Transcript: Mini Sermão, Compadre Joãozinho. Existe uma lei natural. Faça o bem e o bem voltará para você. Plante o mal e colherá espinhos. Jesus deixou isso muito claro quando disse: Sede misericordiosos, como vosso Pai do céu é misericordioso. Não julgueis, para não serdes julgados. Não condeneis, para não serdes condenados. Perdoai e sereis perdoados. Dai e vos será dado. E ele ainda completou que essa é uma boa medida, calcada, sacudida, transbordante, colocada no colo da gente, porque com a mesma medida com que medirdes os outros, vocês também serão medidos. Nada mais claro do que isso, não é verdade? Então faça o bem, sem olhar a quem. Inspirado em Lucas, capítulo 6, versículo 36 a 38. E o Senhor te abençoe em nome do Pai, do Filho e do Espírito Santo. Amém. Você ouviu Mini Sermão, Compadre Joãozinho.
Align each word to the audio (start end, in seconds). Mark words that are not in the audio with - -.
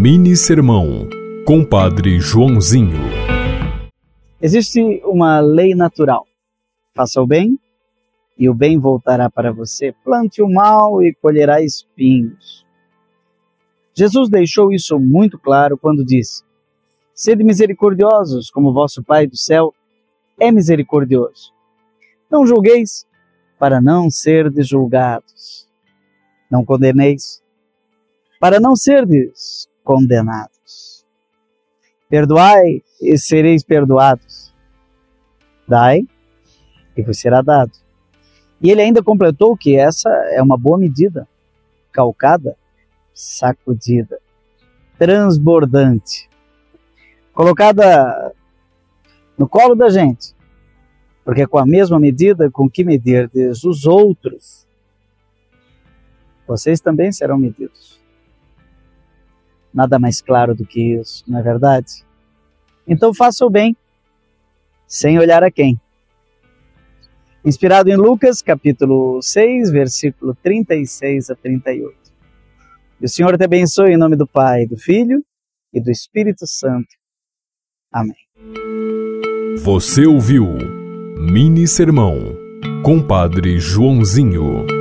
Mini 0.00 0.36
Sermão, 0.36 1.08
Compadre 1.44 2.20
Joãozinho. 2.20 3.00
Existe 4.40 5.02
uma 5.04 5.40
lei 5.40 5.74
natural. 5.74 6.24
Faça 6.94 7.20
o 7.20 7.26
bem 7.26 7.58
e 8.38 8.48
o 8.48 8.54
bem 8.54 8.78
voltará 8.78 9.28
para 9.28 9.50
você. 9.50 9.92
Plante 10.04 10.40
o 10.40 10.48
mal 10.48 11.02
e 11.02 11.12
colherá 11.20 11.60
espinhos. 11.60 12.64
Jesus 13.92 14.30
deixou 14.30 14.70
isso 14.70 15.00
muito 15.00 15.36
claro 15.36 15.76
quando 15.76 16.04
disse: 16.04 16.44
Sede 17.12 17.42
misericordiosos, 17.42 18.52
como 18.52 18.72
vosso 18.72 19.02
Pai 19.02 19.26
do 19.26 19.36
céu 19.36 19.74
é 20.38 20.52
misericordioso. 20.52 21.52
Não 22.30 22.46
julgueis, 22.46 23.04
para 23.58 23.80
não 23.80 24.08
serdes 24.08 24.68
julgados. 24.68 25.68
Não 26.48 26.64
condeneis, 26.64 27.42
para 28.38 28.60
não 28.60 28.76
serdes 28.76 29.67
condenados. 29.88 31.06
Perdoai 32.10 32.82
e 33.00 33.16
sereis 33.16 33.64
perdoados. 33.64 34.54
Dai 35.66 36.06
e 36.94 37.02
vos 37.02 37.18
será 37.18 37.40
dado. 37.40 37.72
E 38.60 38.70
ele 38.70 38.82
ainda 38.82 39.02
completou 39.02 39.56
que 39.56 39.76
essa 39.76 40.10
é 40.30 40.42
uma 40.42 40.58
boa 40.58 40.76
medida, 40.76 41.26
calcada, 41.90 42.54
sacudida, 43.14 44.20
transbordante, 44.98 46.28
colocada 47.32 48.34
no 49.38 49.48
colo 49.48 49.74
da 49.74 49.88
gente, 49.88 50.36
porque 51.24 51.46
com 51.46 51.56
a 51.56 51.64
mesma 51.64 51.98
medida 51.98 52.50
com 52.50 52.68
que 52.68 52.84
medirdes 52.84 53.64
os 53.64 53.86
outros, 53.86 54.66
vocês 56.46 56.78
também 56.78 57.10
serão 57.10 57.38
medidos. 57.38 57.98
Nada 59.78 59.96
mais 59.96 60.20
claro 60.20 60.56
do 60.56 60.66
que 60.66 60.94
isso, 60.94 61.22
não 61.28 61.38
é 61.38 61.42
verdade? 61.42 62.04
Então 62.84 63.14
faça 63.14 63.46
o 63.46 63.48
bem, 63.48 63.76
sem 64.88 65.20
olhar 65.20 65.44
a 65.44 65.52
quem. 65.52 65.80
Inspirado 67.44 67.88
em 67.88 67.94
Lucas, 67.94 68.42
capítulo 68.42 69.22
6, 69.22 69.70
versículo 69.70 70.36
36 70.42 71.30
a 71.30 71.36
38. 71.36 71.94
E 73.00 73.04
o 73.04 73.08
Senhor 73.08 73.38
te 73.38 73.44
abençoe 73.44 73.92
em 73.92 73.96
nome 73.96 74.16
do 74.16 74.26
Pai, 74.26 74.66
do 74.66 74.76
Filho 74.76 75.24
e 75.72 75.80
do 75.80 75.92
Espírito 75.92 76.44
Santo. 76.44 76.96
Amém. 77.92 78.16
Você 79.62 80.06
ouviu 80.06 80.56
Mini 81.20 81.68
Sermão, 81.68 82.18
Compadre 82.82 83.60
Joãozinho. 83.60 84.77